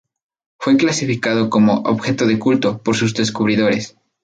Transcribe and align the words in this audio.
Fue 0.57 0.77
clasificado 0.77 1.51
como 1.51 1.81
"objeto 1.81 2.25
de 2.25 2.39
culto" 2.39 2.79
por 2.81 2.95
sus 2.97 3.13
descubridores. 3.13 3.95